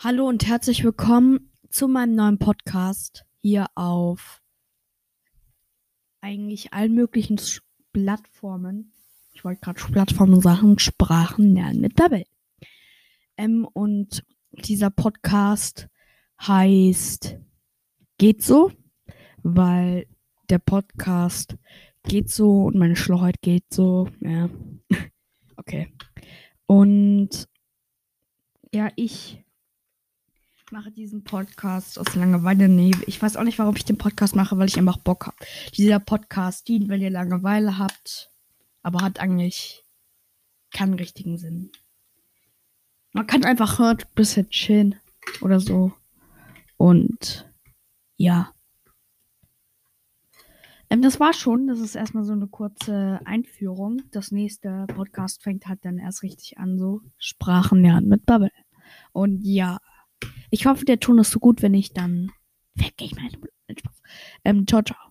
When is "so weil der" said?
18.44-20.60